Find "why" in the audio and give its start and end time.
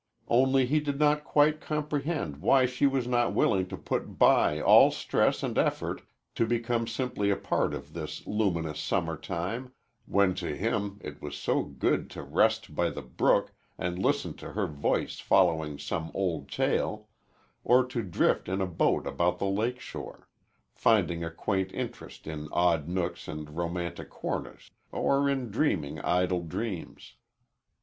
2.37-2.65